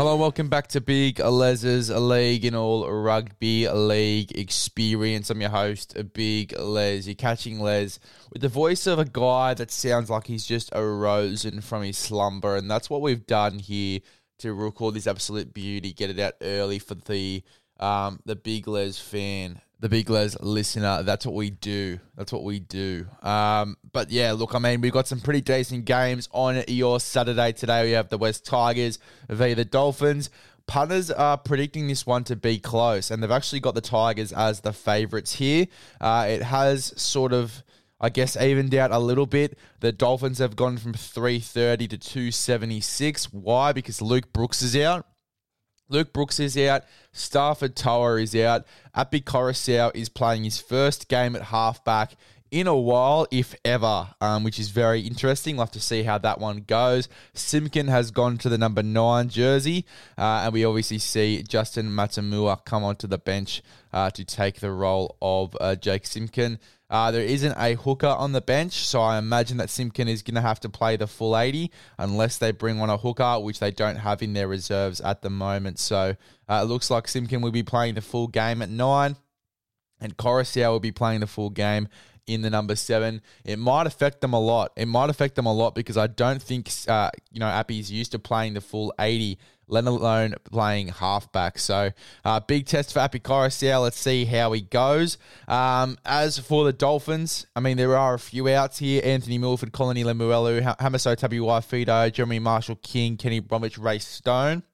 [0.00, 5.28] Hello, welcome back to Big Les's League in all rugby league experience.
[5.28, 7.06] I'm your host, Big Les.
[7.06, 7.98] You're catching Les
[8.32, 12.56] with the voice of a guy that sounds like he's just arisen from his slumber,
[12.56, 14.00] and that's what we've done here
[14.38, 17.42] to record this absolute beauty, get it out early for the
[17.78, 21.02] um, the Big Les fan the Big Les listener.
[21.02, 21.98] That's what we do.
[22.14, 23.06] That's what we do.
[23.22, 27.52] Um, but yeah, look, I mean, we've got some pretty decent games on your Saturday
[27.52, 27.84] today.
[27.84, 28.98] We have the Wests Tigers
[29.28, 30.30] via the Dolphins.
[30.66, 34.60] Punters are predicting this one to be close, and they've actually got the Tigers as
[34.60, 35.66] the favourites here.
[36.00, 37.64] Uh, it has sort of.
[38.02, 39.58] I guess evened out a little bit.
[39.80, 43.30] The Dolphins have gone from 330 to 276.
[43.30, 43.72] Why?
[43.72, 45.06] Because Luke Brooks is out.
[45.90, 46.84] Luke Brooks is out.
[47.12, 48.64] Starford To'a is out.
[48.94, 52.12] Api Koroisau is playing his first game at halfback
[52.50, 55.56] in a while, if ever, um, which is very interesting.
[55.56, 57.08] We'll have to see how that one goes.
[57.32, 59.84] Simpkin has gone to the number nine jersey,
[60.18, 64.72] uh, and we obviously see Justin Matamua come onto the bench uh, to take the
[64.72, 66.58] role of uh, Jake Simpkin.
[66.90, 70.34] Uh, there isn't a hooker on the bench, so I imagine that Simpkin is going
[70.34, 73.70] to have to play the full 80 unless they bring on a hooker, which they
[73.70, 75.78] don't have in their reserves at the moment.
[75.78, 76.16] So
[76.48, 79.14] uh, it looks like Simpkin will be playing the full game at nine,
[80.00, 81.86] and Koroisau will be playing the full game
[82.32, 83.22] in the number seven.
[83.44, 84.72] It might affect them a lot.
[84.76, 88.12] It might affect them a lot because I don't think uh, you know Appy's used
[88.12, 89.38] to playing the full 80
[89.70, 91.58] let alone playing halfback.
[91.58, 91.92] So,
[92.24, 93.82] uh, big test for Api Koroisau.
[93.82, 95.16] Let's see how he goes.
[95.48, 99.00] Um, as for the Dolphins, I mean, there are a few outs here.
[99.04, 104.64] Anthony Milford, Connelly Lemuelu, Hamiso Tabuai-Fidow, Jeremy Marshall King, Kenny Bromwich, Ray Stone.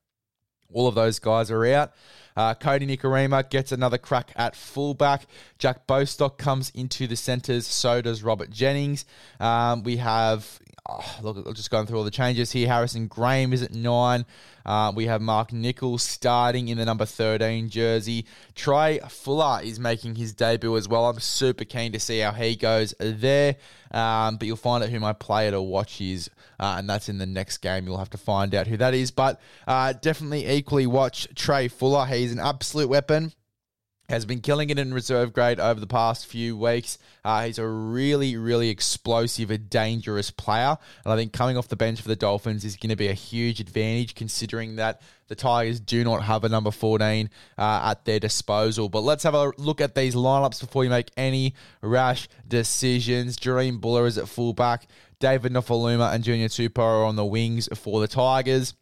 [0.72, 1.92] All of those guys are out.
[2.36, 5.26] Uh, Kodi Nikorima gets another crack at fullback.
[5.58, 7.66] Jack Bostock comes into the centres.
[7.66, 9.04] So does Robert Jennings.
[9.40, 12.68] Um, we have oh, look, I'm just going through all the changes here.
[12.68, 14.24] Harrison Graham is at nine.
[14.64, 18.26] Uh, we have Mark Nicholls starting in the number 13 jersey.
[18.54, 21.08] Trai Fuller is making his debut as well.
[21.08, 23.56] I'm super keen to see how he goes there.
[23.92, 27.18] Um, but you'll find out who my player to watch is, uh, and that's in
[27.18, 27.86] the next game.
[27.86, 29.10] You'll have to find out who that is.
[29.10, 32.06] But uh, definitely equally watch Trai Fuller.
[32.06, 33.32] He's an absolute weapon
[34.08, 36.98] has been killing it in reserve grade over the past few weeks.
[37.24, 40.76] Uh, he's a really, really explosive and dangerous player.
[41.04, 43.14] And I think coming off the bench for the Dolphins is going to be a
[43.14, 47.28] huge advantage considering that the Tigers do not have a number 14
[47.58, 48.88] uh, at their disposal.
[48.88, 53.36] But let's have a look at these lineups before you make any rash decisions.
[53.36, 54.86] Jahream Bula is at fullback.
[55.18, 58.74] David Nofoaluma and Junior Tupou are on the wings for the Tigers.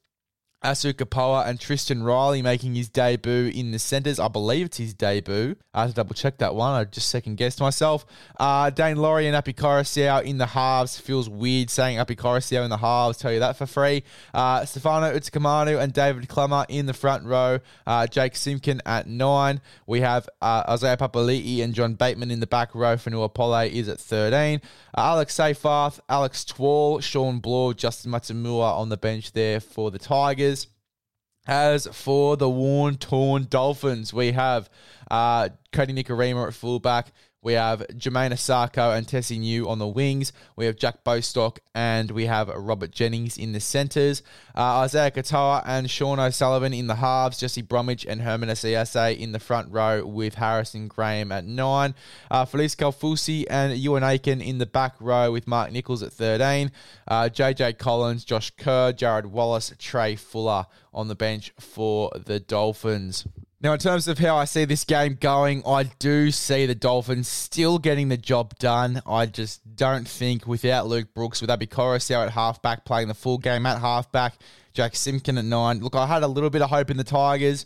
[0.65, 4.19] Asu Kepaoa and Tristan Riley making his debut in the centres.
[4.19, 5.57] I believe it's his debut.
[5.75, 6.73] I have to double check that one.
[6.73, 8.07] I just second guessed myself.
[8.41, 10.99] Uh, Daine Laurie and Api Koroisau in the halves.
[10.99, 13.19] Feels weird saying Api Koroisau in the halves.
[13.19, 14.05] Tell you that for free.
[14.33, 17.59] Uh, Stefano Utoikamanu and David Klemmer in the front row.
[17.87, 19.61] Uh, Jake Simpkin at nine.
[19.87, 22.97] We have uh, Isaiah Papali'i and John Bateman in the back row.
[22.97, 24.63] Fonua Pole is at 13.
[24.97, 29.99] Uh, Alex Seyfarth, Alex Twal, Shawn Blore, Justin Matamua on the bench there for the
[29.99, 30.54] Tigers.
[31.47, 34.71] As for the worn, torn Dolphins, we have
[35.11, 37.13] uh, Kodi Nikorima at fullback,
[37.45, 40.33] we have Jamayne Isaako and Tesi Niu on the wings.
[40.57, 44.23] We have Jack Bostock and we have Robert Jennings in the centres.
[44.57, 47.39] Uh, Isaiah Katoa and Sean O'Sullivan in the halves.
[47.39, 51.95] Jesse Bromwich and Herman Ese'ese in the front row with Harrison Graham at nine.
[52.31, 56.73] Uh, Felise Kaufusi and Euan Aiken in the back row with Mark Nicholls at 13.
[57.07, 60.65] Uh, JJ Collins, Josh Kerr, Jarrod Wallace, Trai Fuller
[60.95, 63.27] on the bench for the Dolphins.
[63.65, 67.29] Now, in terms of how I see this game going, I do see the Dolphins
[67.29, 69.01] still getting the job done.
[69.07, 73.39] I just don't think without Luke Brooks, with be Koroisau at halfback, playing the full
[73.39, 74.35] game at halfback,
[74.75, 75.81] Jack Simpkin at nine.
[75.81, 77.65] Look, I had a little bit of hope in the Tigers.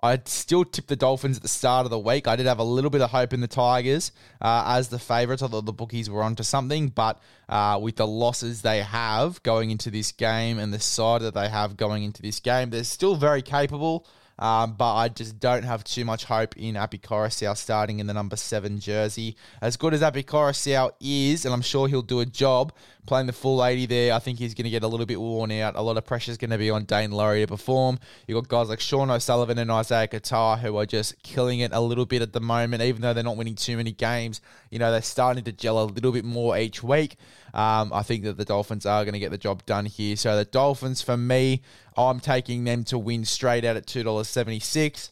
[0.00, 2.28] I still tipped the Dolphins at the start of the week.
[2.28, 5.42] I did have a little bit of hope in the Tigers uh, as the favourites.
[5.42, 9.72] I thought the bookies were onto something, but uh, with the losses they have going
[9.72, 13.16] into this game and the side that they have going into this game, they're still
[13.16, 14.06] very capable.
[14.40, 18.14] Um, but I just don't have too much hope in Api Koroisau starting in the
[18.14, 19.36] number seven jersey.
[19.60, 22.72] As good as Api Koroisau is, and I'm sure he'll do a job
[23.06, 25.50] playing the full 80 there, I think he's going to get a little bit worn
[25.52, 25.76] out.
[25.76, 27.98] A lot of pressure is going to be on Daine Laurie to perform.
[28.26, 31.80] You've got guys like Sean O'Sullivan and Isaiah Katoa who are just killing it a
[31.80, 34.40] little bit at the moment, even though they're not winning too many games.
[34.70, 37.16] You know, they're starting to gel a little bit more each week.
[37.52, 40.16] Um, I think that the Dolphins are going to get the job done here.
[40.16, 41.62] So the Dolphins, for me,
[41.96, 45.10] I'm taking them to win straight out at $2.76.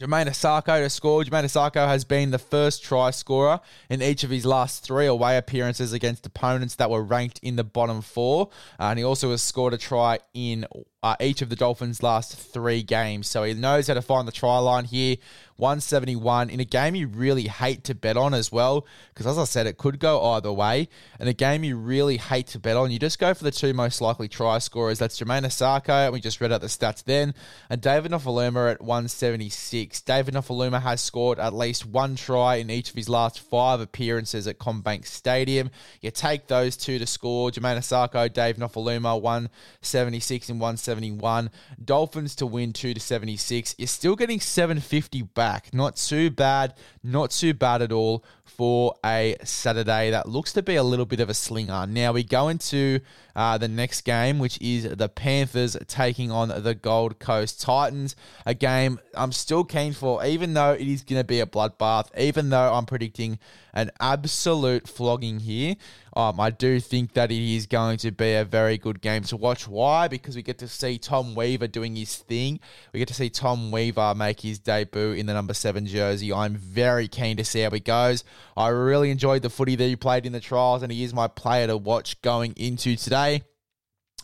[0.00, 1.22] Jamayne Isaako to score.
[1.22, 5.36] Jamayne Isaako has been the first try scorer in each of his last three away
[5.36, 8.50] appearances against opponents that were ranked in the bottom four.
[8.80, 10.66] Uh, and he also has scored a try in
[11.04, 13.28] uh, each of the Dolphins' last three games.
[13.28, 15.16] So he knows how to find the try line here.
[15.56, 19.44] 171 in a game you really hate to bet on as well, because as I
[19.44, 20.88] said, it could go either way.
[21.20, 23.72] And a game you really hate to bet on, you just go for the two
[23.72, 24.98] most likely try scorers.
[24.98, 27.34] That's Jamayne Isaako, and we just read out the stats then,
[27.70, 30.00] and David Nofoaluma at 176.
[30.00, 34.48] David Nofoaluma has scored at least one try in each of his last five appearances
[34.48, 35.70] at CommBank Stadium.
[36.00, 37.50] You take those two to score.
[37.50, 40.58] Jamayne Isaako, Dave Nofoaluma, 176 and
[40.94, 41.50] 171.
[41.84, 43.74] Dolphins to win 2 to 76.
[43.78, 45.74] You're still getting 750 back back.
[45.74, 50.76] Not too bad, not too bad at all for a Saturday that looks to be
[50.76, 51.86] a little bit of a slinger.
[51.86, 53.00] Now we go into
[53.36, 58.16] uh, the next game, which is the Panthers taking on the Gold Coast Titans.
[58.46, 62.16] A game I'm still keen for, even though it is going to be a bloodbath,
[62.18, 63.38] even though I'm predicting
[63.72, 65.74] an absolute flogging here.
[66.16, 69.36] Um, I do think that it is going to be a very good game to
[69.36, 69.66] watch.
[69.66, 70.06] Why?
[70.06, 72.60] Because we get to see Tom Weaver doing his thing.
[72.92, 76.32] We get to see Tom Weaver make his debut in the number seven jersey.
[76.32, 78.22] I'm very keen to see how he goes.
[78.56, 81.26] I really enjoyed the footy that he played in the trials, and he is my
[81.26, 83.23] player to watch going into today.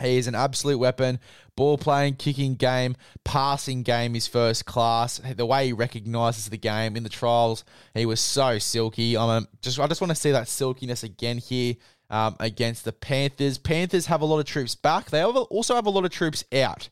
[0.00, 1.18] He is an absolute weapon.
[1.56, 5.18] Ball playing, kicking game, passing game is first class.
[5.18, 7.64] The way he recognizes the game in the trials,
[7.94, 9.16] he was so silky.
[9.16, 11.74] I'm just I just want to see that silkiness again here
[12.08, 13.58] um, against the Panthers.
[13.58, 15.10] Panthers have a lot of troops back.
[15.10, 16.88] They also have a lot of troops out.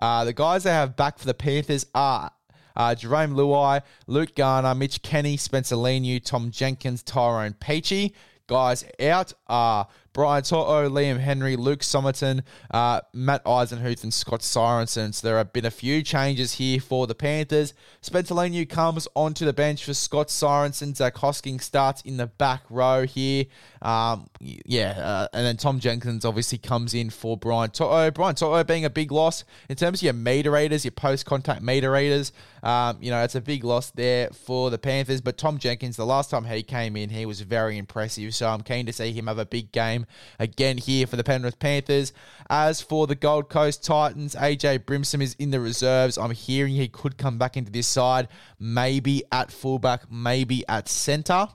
[0.00, 2.30] Uh, the guys they have back for the Panthers are
[2.76, 8.12] uh, Jarome Luai, Luke Garner, Mitch Kenny, Spencer Leniu, Tom Jenkins, Tyrone Peachey
[8.52, 15.14] Guys out are Brian To'o, Liam Henry, Luke Sommerton, uh, Matt Eisenhuth, and Scott Sorensen.
[15.14, 17.72] So there have been a few changes here for the Panthers.
[18.00, 20.94] Spencer Leniu comes onto the bench for Scott Sorensen.
[20.94, 23.46] Zach Hosking starts in the back row here.
[23.80, 28.10] Um, yeah, uh, and then Tom Jenkins obviously comes in for Brian To'o.
[28.10, 31.62] Brian To'o being a big loss in terms of your meter raiders, your post contact
[31.62, 32.32] meter raiders.
[32.62, 35.20] Um, you know, it's a big loss there for the Panthers.
[35.20, 38.34] But Tom Jenkins, the last time he came in, he was very impressive.
[38.34, 40.01] So I'm keen to see him have a big game
[40.38, 42.12] again here for the Penrith Panthers.
[42.50, 46.18] As for the Gold Coast Titans, AJ Brimson is in the reserves.
[46.18, 48.28] I'm hearing he could come back into this side,
[48.58, 51.48] maybe at fullback, maybe at centre.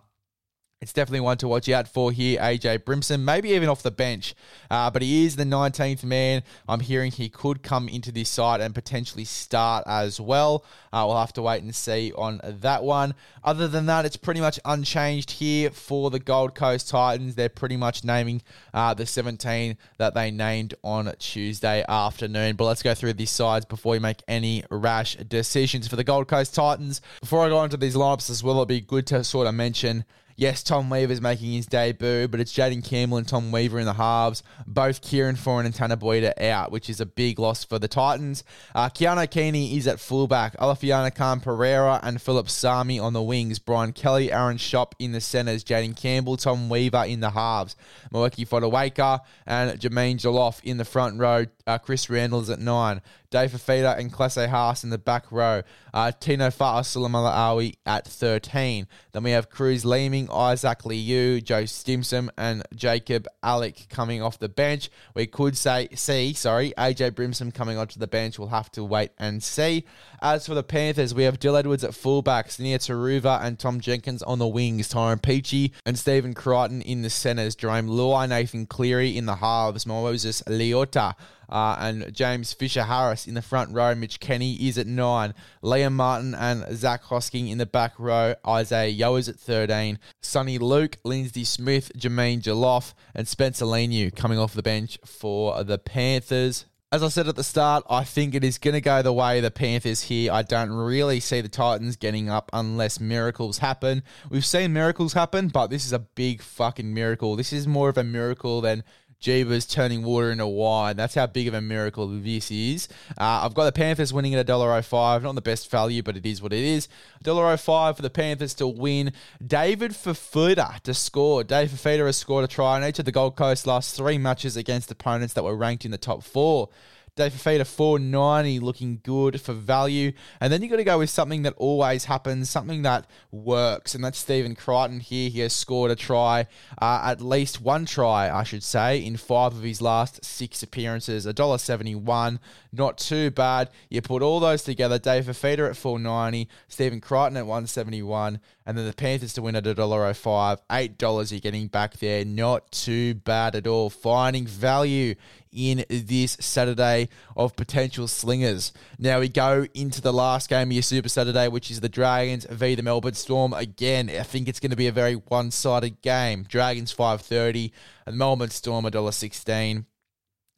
[0.80, 4.36] It's definitely one to watch out for here, AJ Brimson, maybe even off the bench.
[4.70, 6.44] Uh, but he is the 19th man.
[6.70, 10.64] I'm hearing he could come into this side and potentially start as well.
[10.94, 13.16] Uh, we'll have to wait and see on that one.
[13.44, 17.34] Other than that, it's pretty much unchanged here for the Gold Coast Titans.
[17.34, 22.56] They're pretty much naming uh, the 17 that they named on Tuesday afternoon.
[22.56, 26.28] But let's go through these sides before we make any rash decisions for the Gold
[26.28, 27.02] Coast Titans.
[27.20, 30.06] Before I go into these lineups as well, it'd be good to sort of mention
[30.40, 33.94] Yes, Tom Weaver's making his debut, but it's Jayden Campbell and Tom Weaver in the
[33.94, 34.44] halves.
[34.68, 38.44] Both Kieran Foran and Tanah Boyd out, which is a big loss for the Titans.
[38.76, 40.56] Uh, Keano Kini is at fullback.
[40.58, 43.58] Alofiana Khan Pereira and Philip Sami on the wings.
[43.58, 45.64] Brian Kelly, Aaron Schoupp in the centres.
[45.64, 47.76] Jayden Campbell, Tom Weaver in the halves.
[48.14, 51.48] Moeaki Fotuaika and Jaimin Jolliffe in the front row.
[51.66, 53.02] Uh, Chris Randall is at nine.
[53.30, 55.62] Dave Fifita and Klese Haas in the back row.
[55.94, 58.88] Uh, Tino Fa'asuamaleaui at 13.
[59.12, 64.50] Then we have Cruz Leeming, Isaac Liu, Joe Stimson, and Jacob Alick coming off the
[64.50, 64.90] bench.
[65.14, 68.40] We could say see, sorry, AJ Brimson coming onto the bench.
[68.40, 69.86] We'll have to wait and see.
[70.22, 74.24] As for the Panthers, we have Dill Edwards at fullback, Nia Turuva and Tom Jenkins
[74.24, 79.16] on the wings, Tyrone Peachey and Stephen Crichton in the centres, Jarome Luai, Nathan Cleary
[79.16, 81.16] in the halves, Moses Leota
[81.50, 83.96] uh, and James Fisher Harris in the front row.
[83.96, 85.34] Mitch Kenny is at nine.
[85.64, 88.36] Liam Martin and Zach Hosking in the back row.
[88.46, 90.00] Isaiah Yeo is at 13.
[90.22, 95.78] Soni Luke, Lindsay Smith, Jaimin Jolliffe, and Spencer Leniu coming off the bench for the
[95.78, 96.66] Panthers.
[96.90, 99.42] As I said at the start, I think it is going to go the way
[99.42, 100.32] the Panthers here.
[100.32, 104.04] I don't really see the Titans getting up unless miracles happen.
[104.30, 107.36] We've seen miracles happen, but this is a big fucking miracle.
[107.36, 108.86] This is more of a miracle than
[109.22, 110.96] Jeebus turning water into wine.
[110.96, 112.88] That's how big of a miracle this is.
[113.12, 115.24] Uh, I've got the Panthers winning at $1.05.
[115.24, 116.88] Not the best value, but it is what it is.
[117.24, 119.12] $1.05 for the Panthers to win.
[119.46, 121.44] David Fifita to score.
[121.44, 124.56] Dave Fifita has scored a try in each of the Gold Coast last three matches
[124.56, 126.70] against opponents that were ranked in the top four.
[127.18, 130.14] Dave Fifita, 490, looking good for value.
[130.40, 133.96] And then you got to go with something that always happens, something that works.
[133.96, 135.30] And that's Stephen Crichton here.
[135.30, 136.46] He has scored a try,
[136.82, 141.26] uh, at least one try, I should say, in five of his last six appearances.
[141.26, 142.40] $1.71,
[142.72, 143.70] not too bad.
[143.90, 148.86] You put all those together, Dave Fifita at 490, Stephen Crichton at 171, and then
[148.86, 150.60] the Panthers to win at $1.05.
[150.70, 152.24] $8 you're getting back there.
[152.26, 153.90] Not too bad at all.
[153.90, 155.16] Finding value
[155.52, 158.74] in this Saturday of potential slingers.
[159.00, 162.46] Now we go into the last game of your Super Saturday, which is the Dragons
[162.50, 163.54] v the Melbourne Storm.
[163.54, 166.46] Again, I think it's going to be a very one-sided game.
[166.48, 167.72] Dragons 530
[168.06, 169.86] and Melbourne Storm $1.16.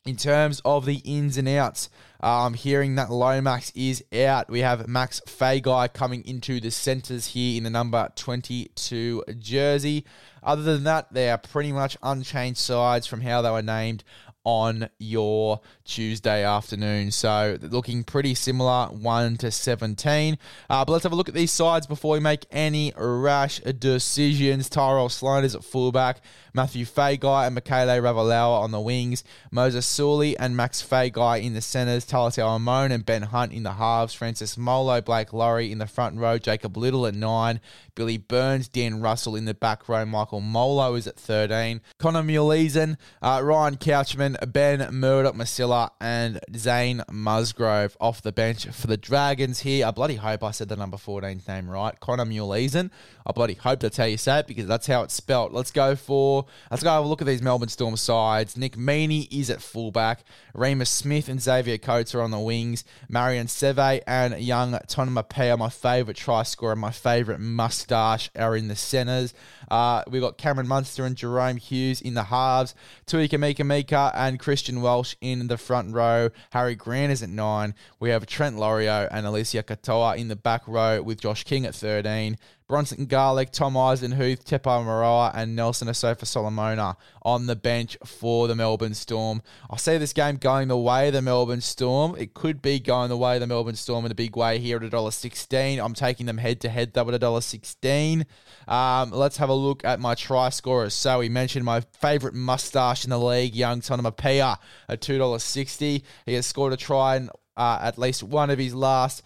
[0.05, 1.89] In terms of the ins and outs,
[2.23, 4.49] uh, I'm hearing that Lomax is out.
[4.49, 10.05] We have Max Feagai coming into the centres here in the number 22 jersey.
[10.41, 14.05] Other than that, they are pretty much unchanged sides from how they were named
[14.43, 17.11] on your Tuesday afternoon.
[17.11, 20.37] So looking pretty similar, 1 to 17.
[20.69, 24.69] Uh, but let's have a look at these sides before we make any rash decisions.
[24.69, 26.21] Tyrell Sloan is at fullback,
[26.53, 31.61] Matthew Feagai and Mikaele Ravalawa on the wings, Moses Suli and Max Feagai in the
[31.61, 35.87] centres, Talatau Amone and Ben Hunt in the halves, Francis Molo, Blake Lawrie in the
[35.87, 37.59] front row, Jacob Liddle at 9,
[37.95, 42.97] Billy Burns, Dan Russell in the back row, Michael Molo is at 13, Connor Muhleisen,
[43.21, 49.59] uh, Ryan Couchman, Ben Murdoch Masila, and Zane Musgrove off the bench for the Dragons
[49.59, 49.85] here.
[49.85, 51.99] I bloody hope I said the number 14's name right.
[51.99, 52.91] Connor Muhleisen.
[53.25, 55.53] I bloody hope that's how you say it because that's how it's spelt.
[55.53, 58.57] Let's go for, let's go have a look at these Melbourne Storm sides.
[58.57, 60.23] Nick Meaney is at fullback.
[60.55, 62.83] Reimis Smith and Xavier Coates are on the wings.
[63.07, 68.75] Marion Seve and young Tonumaipea, my favourite try scorer, my favourite mustache, are in the
[68.75, 69.33] centres.
[69.69, 72.73] Uh, we've got Cameron Munster and Jahrome Hughes in the halves.
[73.05, 76.29] Tui Kamikamica and Christian Welch in the front row.
[76.51, 77.73] Harry Grant is at nine.
[77.99, 81.73] We have Trent Loiero and Eliesa Katoa in the back row with Josh King at
[81.73, 82.37] 13.
[82.69, 88.55] Bronson Garlick, Tom Eisenhuth, Tepa Moeroa, and Nelson Asofa Solomona on the bench for the
[88.55, 89.41] Melbourne Storm.
[89.71, 92.15] I see this game going the way of the Melbourne Storm.
[92.15, 94.77] It could be going the way of the Melbourne Storm in a big way here
[94.77, 95.83] at $1.16.
[95.83, 98.25] I'm taking them head to head though at $1.16.
[98.71, 100.93] Um, let's have a look at my try scorers.
[100.93, 104.57] So we mentioned my favourite mustache in the league, young Tonumaipea,
[104.87, 106.03] at $2.60.
[106.27, 109.23] He has scored a try in uh, at least one of his last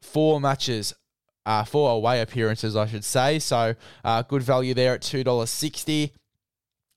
[0.00, 0.94] four matches
[1.46, 3.38] uh, four away appearances, I should say.
[3.38, 3.74] So
[4.04, 6.12] uh, good value there at two dollars sixty.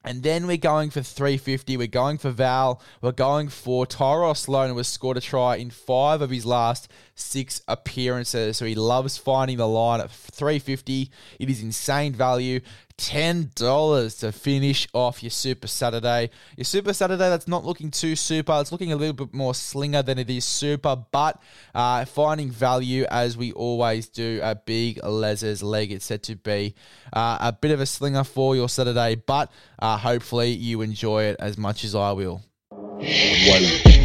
[0.02, 1.76] And then we're going for 350.
[1.76, 2.82] We're going for Val.
[3.02, 6.90] We're going for Tyros Sloan, who has scored a try in five of his last
[7.16, 8.56] six appearances.
[8.56, 11.12] So he loves finding the line at 350.
[11.40, 12.62] It is insane value.
[13.00, 16.30] $10 to finish off your Super Saturday.
[16.58, 18.58] Your Super Saturday that's not looking too super.
[18.60, 21.42] It's looking a little bit more slinger than it is super, but
[21.74, 25.92] uh, finding value as we always do at Big Les's leg.
[25.92, 26.76] It's said to be
[27.14, 31.38] uh, a bit of a slinger for your Saturday, but uh, hopefully you enjoy it
[31.40, 32.44] as much as I will.
[32.70, 33.99] One.